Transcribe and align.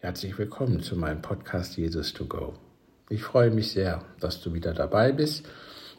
Herzlich 0.00 0.38
willkommen 0.38 0.80
zu 0.80 0.94
meinem 0.94 1.22
Podcast 1.22 1.76
Jesus 1.76 2.12
to 2.12 2.24
Go. 2.24 2.54
Ich 3.10 3.24
freue 3.24 3.50
mich 3.50 3.72
sehr, 3.72 4.04
dass 4.20 4.40
du 4.40 4.54
wieder 4.54 4.72
dabei 4.72 5.10
bist 5.10 5.44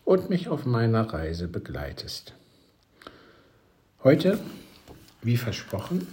und 0.06 0.30
mich 0.30 0.48
auf 0.48 0.66
meiner 0.66 1.02
Reise 1.02 1.50
begleitest. 1.50 2.34
Heute, 4.02 4.40
wie 5.22 5.36
versprochen, 5.36 6.08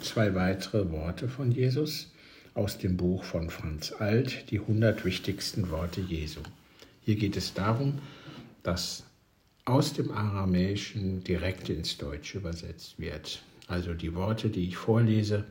zwei 0.00 0.36
weitere 0.36 0.88
Worte 0.92 1.28
von 1.28 1.50
Jesus 1.50 2.12
aus 2.54 2.78
dem 2.78 2.96
Buch 2.96 3.24
von 3.24 3.50
Franz 3.50 3.92
Alt, 3.98 4.52
die 4.52 4.60
100 4.60 5.04
wichtigsten 5.04 5.68
Worte 5.70 6.00
Jesu. 6.00 6.42
Hier 7.00 7.16
geht 7.16 7.36
es 7.36 7.54
darum, 7.54 7.98
dass 8.62 9.02
aus 9.64 9.94
dem 9.94 10.12
Aramäischen 10.12 11.24
direkt 11.24 11.70
ins 11.70 11.98
Deutsche 11.98 12.38
übersetzt 12.38 13.00
wird. 13.00 13.42
Also 13.66 13.94
die 13.94 14.14
Worte, 14.14 14.48
die 14.48 14.68
ich 14.68 14.76
vorlese, 14.76 15.44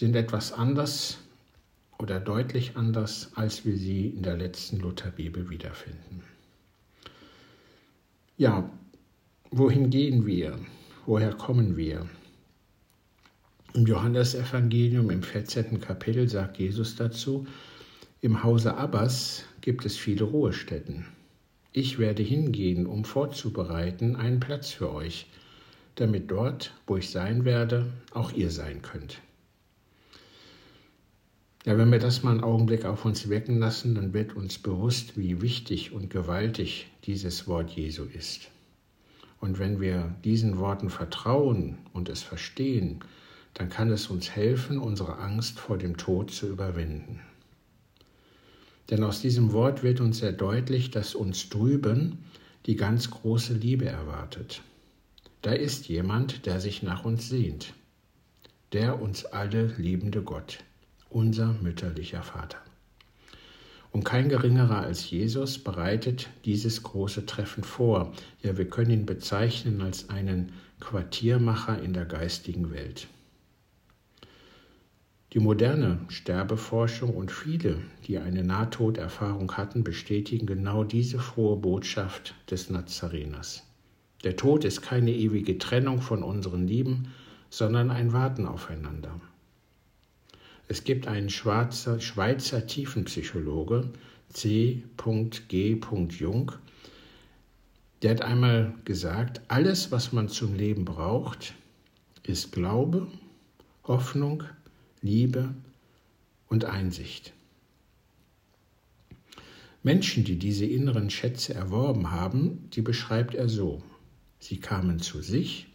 sind 0.00 0.16
etwas 0.16 0.54
anders 0.54 1.18
oder 1.98 2.20
deutlich 2.20 2.74
anders, 2.74 3.32
als 3.34 3.66
wir 3.66 3.76
sie 3.76 4.06
in 4.06 4.22
der 4.22 4.38
letzten 4.38 4.78
Lutherbibel 4.78 5.50
wiederfinden. 5.50 6.22
Ja, 8.38 8.70
wohin 9.50 9.90
gehen 9.90 10.24
wir? 10.24 10.58
Woher 11.04 11.34
kommen 11.34 11.76
wir? 11.76 12.08
Im 13.74 13.86
Johannesevangelium 13.86 15.10
im 15.10 15.22
14. 15.22 15.82
Kapitel 15.82 16.26
sagt 16.30 16.56
Jesus 16.56 16.96
dazu, 16.96 17.46
im 18.22 18.42
Hause 18.42 18.78
Abbas 18.78 19.44
gibt 19.60 19.84
es 19.84 19.98
viele 19.98 20.24
Ruhestätten. 20.24 21.04
Ich 21.72 21.98
werde 21.98 22.22
hingehen, 22.22 22.86
um 22.86 23.04
vorzubereiten 23.04 24.16
einen 24.16 24.40
Platz 24.40 24.70
für 24.70 24.94
euch, 24.94 25.26
damit 25.96 26.30
dort, 26.30 26.72
wo 26.86 26.96
ich 26.96 27.10
sein 27.10 27.44
werde, 27.44 27.92
auch 28.12 28.32
ihr 28.32 28.50
sein 28.50 28.80
könnt. 28.80 29.20
Ja, 31.66 31.76
wenn 31.76 31.92
wir 31.92 31.98
das 31.98 32.22
mal 32.22 32.30
einen 32.30 32.42
Augenblick 32.42 32.86
auf 32.86 33.04
uns 33.04 33.28
wirken 33.28 33.58
lassen, 33.58 33.94
dann 33.94 34.14
wird 34.14 34.34
uns 34.34 34.56
bewusst, 34.56 35.18
wie 35.18 35.42
wichtig 35.42 35.92
und 35.92 36.08
gewaltig 36.08 36.86
dieses 37.04 37.46
Wort 37.46 37.70
Jesu 37.72 38.04
ist. 38.04 38.50
Und 39.40 39.58
wenn 39.58 39.78
wir 39.78 40.14
diesen 40.24 40.56
Worten 40.56 40.88
vertrauen 40.88 41.76
und 41.92 42.08
es 42.08 42.22
verstehen, 42.22 43.00
dann 43.52 43.68
kann 43.68 43.90
es 43.90 44.06
uns 44.06 44.30
helfen, 44.30 44.78
unsere 44.78 45.18
Angst 45.18 45.60
vor 45.60 45.76
dem 45.76 45.98
Tod 45.98 46.30
zu 46.30 46.48
überwinden. 46.48 47.20
Denn 48.88 49.04
aus 49.04 49.20
diesem 49.20 49.52
Wort 49.52 49.82
wird 49.82 50.00
uns 50.00 50.20
sehr 50.20 50.32
deutlich, 50.32 50.90
dass 50.90 51.14
uns 51.14 51.50
drüben 51.50 52.24
die 52.64 52.76
ganz 52.76 53.10
große 53.10 53.52
Liebe 53.52 53.84
erwartet. 53.84 54.62
Da 55.42 55.52
ist 55.52 55.88
jemand, 55.88 56.46
der 56.46 56.58
sich 56.58 56.82
nach 56.82 57.04
uns 57.04 57.28
sehnt, 57.28 57.74
der 58.72 59.02
uns 59.02 59.26
alle 59.26 59.74
liebende 59.76 60.22
Gott 60.22 60.60
unser 61.10 61.54
mütterlicher 61.60 62.22
Vater. 62.22 62.58
Und 63.92 64.04
kein 64.04 64.28
geringerer 64.28 64.78
als 64.78 65.10
Jesus 65.10 65.58
bereitet 65.58 66.30
dieses 66.44 66.82
große 66.82 67.26
Treffen 67.26 67.64
vor. 67.64 68.12
Ja, 68.42 68.56
wir 68.56 68.70
können 68.70 68.90
ihn 68.92 69.06
bezeichnen 69.06 69.82
als 69.82 70.10
einen 70.10 70.52
Quartiermacher 70.78 71.82
in 71.82 71.92
der 71.92 72.04
geistigen 72.04 72.70
Welt. 72.70 73.08
Die 75.32 75.40
moderne 75.40 76.00
Sterbeforschung 76.08 77.14
und 77.14 77.30
viele, 77.30 77.78
die 78.06 78.18
eine 78.18 78.42
Nahtoderfahrung 78.42 79.52
hatten, 79.56 79.84
bestätigen 79.84 80.46
genau 80.46 80.82
diese 80.82 81.20
frohe 81.20 81.56
Botschaft 81.56 82.34
des 82.50 82.70
Nazareners. 82.70 83.64
Der 84.24 84.36
Tod 84.36 84.64
ist 84.64 84.82
keine 84.82 85.12
ewige 85.12 85.58
Trennung 85.58 86.00
von 86.00 86.22
unseren 86.22 86.66
Lieben, 86.66 87.12
sondern 87.48 87.90
ein 87.90 88.12
Warten 88.12 88.46
aufeinander. 88.46 89.20
Es 90.70 90.84
gibt 90.84 91.08
einen 91.08 91.30
Schwarzer, 91.30 91.98
Schweizer 91.98 92.64
Tiefenpsychologe, 92.64 93.90
C. 94.28 94.84
G. 95.48 95.80
Jung, 96.10 96.52
der 98.02 98.10
hat 98.12 98.22
einmal 98.22 98.74
gesagt, 98.84 99.40
alles, 99.48 99.90
was 99.90 100.12
man 100.12 100.28
zum 100.28 100.54
Leben 100.54 100.84
braucht, 100.84 101.54
ist 102.22 102.52
Glaube, 102.52 103.08
Hoffnung, 103.82 104.44
Liebe 105.02 105.52
und 106.46 106.66
Einsicht. 106.66 107.32
Menschen, 109.82 110.22
die 110.22 110.38
diese 110.38 110.66
inneren 110.66 111.10
Schätze 111.10 111.52
erworben 111.52 112.12
haben, 112.12 112.70
die 112.74 112.82
beschreibt 112.82 113.34
er 113.34 113.48
so. 113.48 113.82
Sie 114.38 114.58
kamen 114.58 115.00
zu 115.00 115.20
sich, 115.20 115.66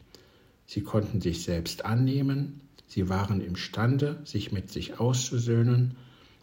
sie 0.66 0.84
konnten 0.84 1.19
sich 1.19 1.44
selbst 1.44 1.84
annehmen, 1.84 2.62
Sie 2.88 3.09
waren 3.09 3.41
imstande, 3.41 4.19
sich 4.23 4.51
mit 4.51 4.72
sich 4.72 5.00
auszusöhnen, 5.00 5.96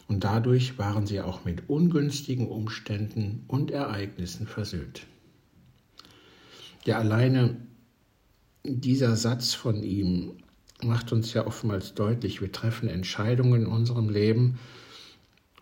und 0.07 0.23
dadurch 0.23 0.77
waren 0.77 1.07
sie 1.07 1.21
auch 1.21 1.45
mit 1.45 1.69
ungünstigen 1.69 2.47
Umständen 2.47 3.45
und 3.47 3.71
Ereignissen 3.71 4.47
versöhnt. 4.47 5.07
Ja, 6.85 6.99
alleine 6.99 7.55
dieser 8.65 9.15
Satz 9.15 9.53
von 9.53 9.81
ihm 9.81 10.33
macht 10.83 11.13
uns 11.13 11.33
ja 11.33 11.47
oftmals 11.47 11.93
deutlich, 11.93 12.41
wir 12.41 12.51
treffen 12.51 12.89
Entscheidungen 12.89 13.61
in 13.61 13.67
unserem 13.67 14.09
Leben 14.09 14.59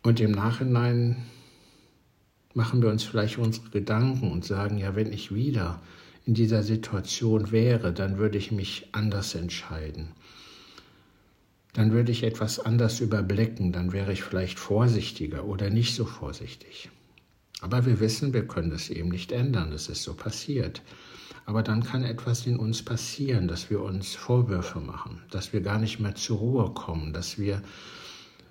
und 0.02 0.20
im 0.20 0.32
Nachhinein 0.32 1.18
machen 2.54 2.82
wir 2.82 2.90
uns 2.90 3.04
vielleicht 3.04 3.38
unsere 3.38 3.70
Gedanken 3.70 4.32
und 4.32 4.44
sagen, 4.44 4.78
ja, 4.80 4.96
wenn 4.96 5.14
ich 5.14 5.34
wieder 5.34 5.82
in 6.26 6.34
dieser 6.34 6.64
Situation 6.64 7.52
wäre, 7.52 7.94
dann 7.94 8.18
würde 8.18 8.38
ich 8.38 8.52
mich 8.52 8.88
anders 8.92 9.36
entscheiden 9.36 10.10
dann 11.74 11.92
würde 11.92 12.12
ich 12.12 12.24
etwas 12.24 12.60
anders 12.60 13.00
überblicken, 13.00 13.72
dann 13.72 13.94
wäre 13.94 14.12
ich 14.12 14.24
vielleicht 14.24 14.60
vorsichtiger 14.60 15.46
oder 15.46 15.70
nicht 15.70 15.96
so 15.96 16.06
vorsichtig. 16.06 16.90
Aber 17.62 17.86
wir 17.86 18.00
wissen, 18.00 18.34
wir 18.34 18.48
können 18.48 18.72
das 18.72 18.90
eben 18.90 19.10
nicht 19.10 19.32
ändern, 19.32 19.72
es 19.72 19.88
ist 19.88 20.04
so 20.04 20.14
passiert. 20.14 20.82
Aber 21.46 21.64
dann 21.64 21.84
kann 21.84 22.04
etwas 22.04 22.46
in 22.46 22.58
uns 22.58 22.84
passieren, 22.84 23.48
dass 23.48 23.70
wir 23.70 23.82
uns 23.82 24.16
Vorwürfe 24.16 24.80
machen, 24.80 25.22
dass 25.32 25.54
wir 25.54 25.62
gar 25.62 25.80
nicht 25.80 26.00
mehr 26.00 26.16
zur 26.16 26.38
Ruhe 26.38 26.72
kommen, 26.74 27.14
dass 27.14 27.40
wir 27.40 27.62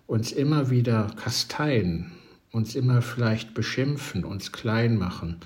uns 0.07 0.33
immer 0.33 0.71
wieder 0.71 1.11
kasteien, 1.17 2.13
uns 2.53 2.75
immer 2.75 3.01
vielleicht 3.03 3.55
beschimpfen, 3.55 4.25
uns 4.25 4.51
klein 4.51 4.97
machen, 4.97 5.37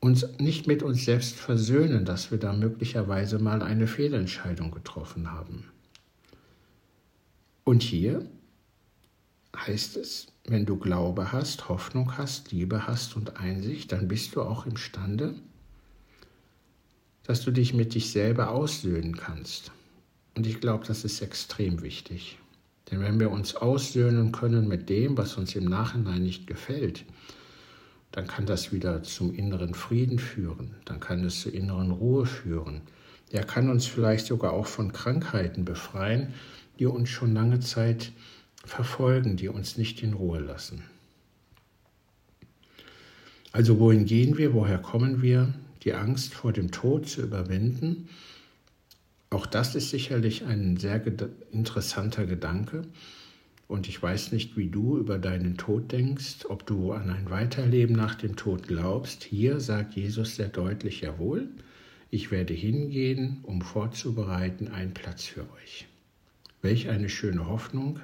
uns 0.00 0.26
nicht 0.38 0.66
mit 0.66 0.82
uns 0.82 1.04
selbst 1.04 1.36
versöhnen, 1.36 2.04
dass 2.04 2.30
wir 2.30 2.38
da 2.38 2.52
möglicherweise 2.52 3.38
mal 3.38 3.62
eine 3.62 3.86
Fehlentscheidung 3.86 4.70
getroffen 4.70 5.32
haben. 5.32 5.64
Und 7.64 7.82
hier 7.82 8.26
heißt 9.56 9.96
es, 9.96 10.26
wenn 10.46 10.66
du 10.66 10.76
Glaube 10.76 11.32
hast, 11.32 11.68
Hoffnung 11.68 12.18
hast, 12.18 12.52
Liebe 12.52 12.86
hast 12.86 13.16
und 13.16 13.38
Einsicht, 13.38 13.92
dann 13.92 14.08
bist 14.08 14.36
du 14.36 14.42
auch 14.42 14.66
imstande, 14.66 15.34
dass 17.22 17.42
du 17.42 17.50
dich 17.50 17.72
mit 17.72 17.94
dich 17.94 18.10
selber 18.10 18.50
aussöhnen 18.50 19.16
kannst. 19.16 19.72
Und 20.36 20.46
ich 20.46 20.60
glaube, 20.60 20.86
das 20.86 21.04
ist 21.04 21.22
extrem 21.22 21.82
wichtig. 21.82 22.38
Denn 22.90 23.00
wenn 23.00 23.18
wir 23.18 23.30
uns 23.30 23.56
aussöhnen 23.56 24.32
können 24.32 24.68
mit 24.68 24.90
dem, 24.90 25.16
was 25.16 25.36
uns 25.36 25.54
im 25.54 25.64
Nachhinein 25.64 26.22
nicht 26.22 26.46
gefällt, 26.46 27.04
dann 28.12 28.26
kann 28.26 28.44
das 28.44 28.72
wieder 28.72 29.02
zum 29.02 29.34
inneren 29.34 29.74
Frieden 29.74 30.18
führen, 30.18 30.74
dann 30.84 31.00
kann 31.00 31.24
es 31.24 31.40
zur 31.40 31.54
inneren 31.54 31.90
Ruhe 31.90 32.26
führen. 32.26 32.82
Er 33.30 33.42
kann 33.42 33.70
uns 33.70 33.86
vielleicht 33.86 34.26
sogar 34.26 34.52
auch 34.52 34.66
von 34.66 34.92
Krankheiten 34.92 35.64
befreien, 35.64 36.34
die 36.78 36.86
uns 36.86 37.08
schon 37.08 37.34
lange 37.34 37.60
Zeit 37.60 38.12
verfolgen, 38.64 39.36
die 39.36 39.48
uns 39.48 39.76
nicht 39.76 40.02
in 40.02 40.14
Ruhe 40.14 40.40
lassen. 40.40 40.82
Also 43.52 43.78
wohin 43.78 44.04
gehen 44.04 44.36
wir, 44.36 44.52
woher 44.52 44.78
kommen 44.78 45.22
wir? 45.22 45.54
Die 45.84 45.94
Angst 45.94 46.34
vor 46.34 46.52
dem 46.52 46.70
Tod 46.70 47.08
zu 47.08 47.22
überwinden. 47.22 48.08
Auch 49.30 49.46
das 49.46 49.74
ist 49.74 49.90
sicherlich 49.90 50.44
ein 50.44 50.76
sehr 50.76 51.02
interessanter 51.52 52.26
Gedanke. 52.26 52.82
Und 53.68 53.88
ich 53.88 54.02
weiß 54.02 54.32
nicht, 54.32 54.56
wie 54.56 54.68
du 54.68 54.98
über 54.98 55.18
deinen 55.18 55.56
Tod 55.56 55.92
denkst, 55.92 56.46
ob 56.48 56.66
du 56.66 56.92
an 56.92 57.10
ein 57.10 57.30
Weiterleben 57.30 57.94
nach 57.94 58.14
dem 58.14 58.36
Tod 58.36 58.66
glaubst. 58.66 59.24
Hier 59.24 59.60
sagt 59.60 59.94
Jesus 59.94 60.36
sehr 60.36 60.48
deutlich, 60.48 61.00
jawohl, 61.00 61.48
ich 62.10 62.30
werde 62.30 62.54
hingehen, 62.54 63.38
um 63.42 63.62
vorzubereiten 63.62 64.68
einen 64.68 64.94
Platz 64.94 65.24
für 65.24 65.42
euch. 65.52 65.86
Welch 66.64 66.88
eine 66.88 67.10
schöne 67.10 67.46
Hoffnung. 67.46 68.00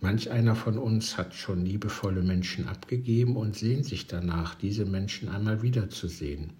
Manch 0.00 0.30
einer 0.30 0.54
von 0.54 0.78
uns 0.78 1.18
hat 1.18 1.34
schon 1.34 1.66
liebevolle 1.66 2.22
Menschen 2.22 2.68
abgegeben 2.68 3.34
und 3.34 3.56
sehnt 3.56 3.84
sich 3.84 4.06
danach, 4.06 4.54
diese 4.54 4.84
Menschen 4.84 5.28
einmal 5.28 5.60
wiederzusehen. 5.60 6.52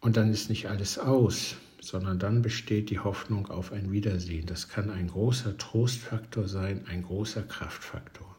Und 0.00 0.16
dann 0.16 0.30
ist 0.30 0.50
nicht 0.50 0.68
alles 0.68 1.00
aus, 1.00 1.56
sondern 1.80 2.20
dann 2.20 2.42
besteht 2.42 2.90
die 2.90 3.00
Hoffnung 3.00 3.48
auf 3.48 3.72
ein 3.72 3.90
Wiedersehen. 3.90 4.46
Das 4.46 4.68
kann 4.68 4.88
ein 4.88 5.08
großer 5.08 5.58
Trostfaktor 5.58 6.46
sein, 6.46 6.84
ein 6.86 7.02
großer 7.02 7.42
Kraftfaktor. 7.42 8.36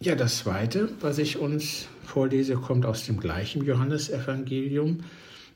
Ja, 0.00 0.16
das 0.16 0.38
Zweite, 0.38 0.88
was 0.98 1.18
ich 1.18 1.36
uns 1.36 1.86
vorlese, 2.02 2.56
kommt 2.56 2.86
aus 2.86 3.06
dem 3.06 3.20
gleichen 3.20 3.64
Johannesevangelium. 3.64 5.04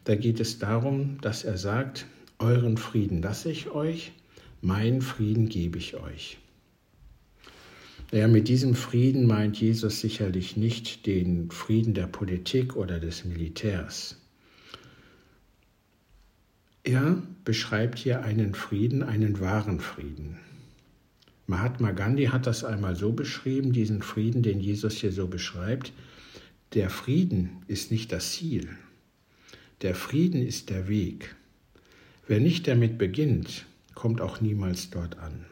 Da 0.05 0.15
geht 0.15 0.39
es 0.39 0.61
darum, 0.61 1.21
dass 1.21 1.43
er 1.43 1.59
sagt, 1.59 2.07
Euren 2.39 2.77
Frieden 2.77 3.21
lasse 3.21 3.51
ich 3.51 3.71
euch, 3.71 4.13
meinen 4.61 5.03
Frieden 5.03 5.49
gebe 5.49 5.79
ich 5.79 5.97
euch. 5.97 6.39
Naja, 8.13 8.29
mit 8.29 8.49
diesem 8.49 8.75
Frieden 8.75 9.27
meint 9.27 9.61
Jesus 9.61 10.01
sicherlich 10.01 10.57
nicht 10.57 11.05
den 11.07 11.51
Frieden 11.51 11.95
der 11.95 12.07
Politik 12.07 12.77
oder 12.77 13.01
des 13.01 13.25
Militärs. 13.25 14.17
Er 16.85 17.23
beschreibt 17.45 17.99
hier 17.99 18.23
einen 18.23 18.55
Frieden, 18.55 19.03
einen 19.03 19.41
wahren 19.41 19.81
Frieden. 19.81 20.39
Mahatma 21.47 21.91
Gandhi 21.91 22.27
hat 22.27 22.47
das 22.47 22.63
einmal 22.63 22.95
so 22.95 23.13
beschrieben, 23.13 23.73
diesen 23.73 24.01
Frieden, 24.01 24.43
den 24.43 24.61
Jesus 24.61 24.95
hier 24.95 25.13
so 25.13 25.27
beschreibt. 25.27 25.93
Der 26.75 26.89
Frieden 26.89 27.63
ist 27.67 27.91
nicht 27.91 28.13
das 28.13 28.33
Ziel. 28.33 28.69
Der 29.83 29.95
Frieden 29.95 30.41
ist 30.47 30.71
der 30.71 30.89
Weg. 30.89 31.35
Wer 32.29 32.41
nicht 32.41 32.69
damit 32.69 32.99
beginnt, 32.99 33.65
kommt 33.95 34.21
auch 34.21 34.43
niemals 34.43 34.91
dort 34.91 35.19
an. 35.19 35.47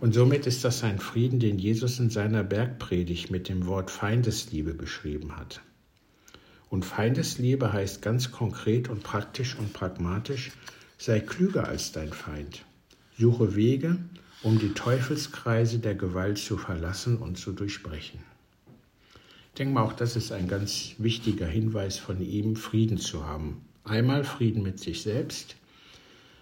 Und 0.00 0.14
somit 0.14 0.46
ist 0.46 0.62
das 0.62 0.84
ein 0.84 1.00
Frieden, 1.00 1.40
den 1.40 1.58
Jesus 1.58 1.98
in 1.98 2.10
seiner 2.10 2.44
Bergpredigt 2.44 3.28
mit 3.28 3.48
dem 3.48 3.66
Wort 3.66 3.90
Feindesliebe 3.90 4.72
beschrieben 4.72 5.36
hat. 5.36 5.62
Und 6.68 6.84
Feindesliebe 6.84 7.72
heißt 7.72 8.02
ganz 8.02 8.30
konkret 8.30 8.88
und 8.88 9.02
praktisch 9.02 9.56
und 9.56 9.72
pragmatisch, 9.72 10.52
sei 10.96 11.18
klüger 11.18 11.66
als 11.66 11.90
dein 11.90 12.12
Feind. 12.12 12.64
Suche 13.18 13.56
Wege, 13.56 13.96
um 14.44 14.60
die 14.60 14.74
Teufelskreise 14.74 15.80
der 15.80 15.96
Gewalt 15.96 16.38
zu 16.38 16.56
verlassen 16.56 17.16
und 17.16 17.36
zu 17.36 17.50
durchbrechen. 17.50 18.20
Ich 19.48 19.54
denke 19.58 19.74
mal, 19.74 19.82
auch 19.82 19.92
das 19.92 20.14
ist 20.14 20.30
ein 20.30 20.46
ganz 20.46 20.94
wichtiger 20.98 21.48
Hinweis 21.48 21.98
von 21.98 22.22
ihm, 22.22 22.54
Frieden 22.54 22.98
zu 22.98 23.26
haben. 23.26 23.62
Einmal 23.84 24.24
Frieden 24.24 24.62
mit 24.62 24.78
sich 24.78 25.02
selbst, 25.02 25.56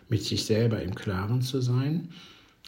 mit 0.08 0.22
sich 0.22 0.44
selber 0.44 0.82
im 0.82 0.94
Klaren 0.94 1.42
zu 1.42 1.60
sein 1.60 2.08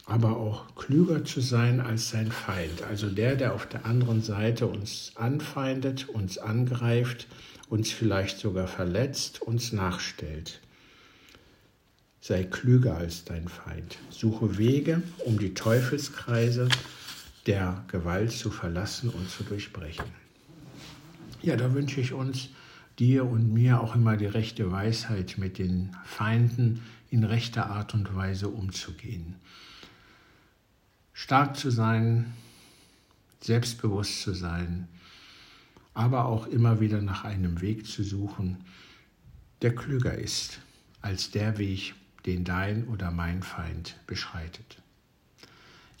aber 0.05 0.37
auch 0.37 0.75
klüger 0.75 1.23
zu 1.23 1.41
sein 1.41 1.79
als 1.79 2.09
sein 2.09 2.31
Feind. 2.31 2.83
Also 2.83 3.09
der, 3.09 3.35
der 3.35 3.53
auf 3.53 3.67
der 3.67 3.85
anderen 3.85 4.21
Seite 4.21 4.67
uns 4.67 5.13
anfeindet, 5.15 6.09
uns 6.09 6.37
angreift, 6.37 7.27
uns 7.69 7.91
vielleicht 7.91 8.39
sogar 8.39 8.67
verletzt, 8.67 9.41
uns 9.41 9.71
nachstellt. 9.71 10.59
Sei 12.19 12.43
klüger 12.43 12.97
als 12.97 13.23
dein 13.23 13.47
Feind. 13.47 13.97
Suche 14.09 14.57
Wege, 14.57 15.01
um 15.25 15.39
die 15.39 15.53
Teufelskreise 15.53 16.67
der 17.47 17.83
Gewalt 17.87 18.31
zu 18.31 18.51
verlassen 18.51 19.09
und 19.09 19.29
zu 19.29 19.43
durchbrechen. 19.43 20.05
Ja, 21.41 21.55
da 21.55 21.73
wünsche 21.73 22.01
ich 22.01 22.13
uns, 22.13 22.49
dir 23.01 23.25
und 23.25 23.51
mir 23.51 23.81
auch 23.81 23.95
immer 23.95 24.15
die 24.15 24.25
rechte 24.25 24.71
Weisheit, 24.71 25.35
mit 25.37 25.57
den 25.57 25.93
Feinden 26.05 26.81
in 27.09 27.25
rechter 27.25 27.69
Art 27.69 27.93
und 27.93 28.15
Weise 28.15 28.47
umzugehen 28.47 29.35
stark 31.21 31.55
zu 31.55 31.69
sein, 31.69 32.33
selbstbewusst 33.41 34.21
zu 34.21 34.33
sein, 34.33 34.87
aber 35.93 36.25
auch 36.25 36.47
immer 36.47 36.79
wieder 36.79 37.01
nach 37.01 37.23
einem 37.23 37.61
Weg 37.61 37.85
zu 37.85 38.03
suchen, 38.03 38.57
der 39.61 39.75
klüger 39.75 40.15
ist 40.15 40.59
als 41.01 41.29
der 41.29 41.59
Weg, 41.59 41.93
den 42.25 42.43
dein 42.43 42.87
oder 42.87 43.11
mein 43.11 43.43
Feind 43.43 43.97
beschreitet. 44.07 44.80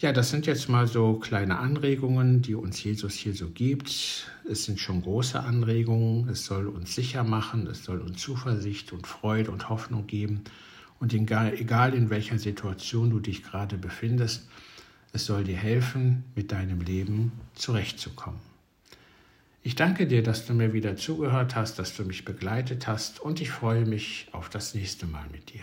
Ja, 0.01 0.11
das 0.11 0.31
sind 0.31 0.47
jetzt 0.47 0.67
mal 0.67 0.87
so 0.87 1.13
kleine 1.19 1.59
Anregungen, 1.59 2.41
die 2.41 2.55
uns 2.55 2.83
Jesus 2.83 3.13
hier 3.13 3.35
so 3.35 3.49
gibt. 3.49 4.25
Es 4.49 4.65
sind 4.65 4.79
schon 4.79 5.03
große 5.03 5.39
Anregungen. 5.39 6.27
Es 6.27 6.43
soll 6.43 6.65
uns 6.65 6.95
sicher 6.95 7.23
machen, 7.23 7.67
es 7.67 7.83
soll 7.83 8.01
uns 8.01 8.19
Zuversicht 8.19 8.93
und 8.93 9.05
Freude 9.05 9.51
und 9.51 9.69
Hoffnung 9.69 10.07
geben. 10.07 10.43
Und 10.99 11.13
egal 11.13 11.93
in 11.93 12.09
welcher 12.09 12.39
Situation 12.39 13.11
du 13.11 13.19
dich 13.19 13.43
gerade 13.43 13.77
befindest, 13.77 14.49
es 15.13 15.27
soll 15.27 15.43
dir 15.43 15.57
helfen, 15.57 16.23
mit 16.33 16.51
deinem 16.51 16.81
Leben 16.81 17.31
zurechtzukommen. 17.53 18.39
Ich 19.61 19.75
danke 19.75 20.07
dir, 20.07 20.23
dass 20.23 20.47
du 20.47 20.55
mir 20.55 20.73
wieder 20.73 20.95
zugehört 20.95 21.55
hast, 21.55 21.77
dass 21.77 21.95
du 21.95 22.05
mich 22.05 22.25
begleitet 22.25 22.87
hast 22.87 23.19
und 23.19 23.39
ich 23.39 23.51
freue 23.51 23.85
mich 23.85 24.29
auf 24.31 24.49
das 24.49 24.73
nächste 24.73 25.05
Mal 25.05 25.27
mit 25.31 25.53
dir. 25.53 25.61